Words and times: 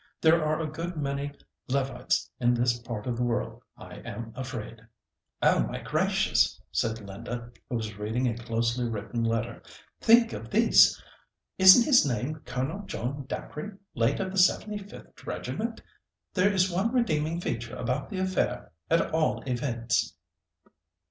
There 0.19 0.43
are 0.43 0.59
a 0.59 0.65
good 0.65 0.97
many 0.97 1.31
Levites 1.67 2.31
in 2.39 2.55
this 2.55 2.79
part 2.79 3.05
of 3.05 3.15
the 3.17 3.23
world, 3.23 3.61
I 3.77 3.97
am 3.97 4.33
afraid." 4.35 4.81
"Oh, 5.43 5.67
my 5.67 5.79
gracious!" 5.79 6.59
said 6.71 6.99
Linda, 7.01 7.51
who 7.69 7.75
was 7.75 7.99
reading 7.99 8.27
a 8.27 8.35
closely 8.35 8.89
written 8.89 9.23
letter; 9.23 9.61
"think 9.99 10.33
of 10.33 10.49
this! 10.49 10.99
Isn't 11.59 11.85
his 11.85 12.03
name 12.03 12.37
Colonel 12.45 12.83
John 12.87 13.25
Dacre, 13.27 13.77
late 13.93 14.19
of 14.19 14.31
the 14.31 14.39
75th 14.39 15.23
Regiment? 15.27 15.83
There 16.33 16.51
is 16.51 16.71
one 16.71 16.91
redeeming 16.91 17.39
feature 17.39 17.75
about 17.75 18.09
the 18.09 18.17
affair, 18.17 18.71
at 18.89 19.11
all 19.13 19.43
events." 19.43 20.15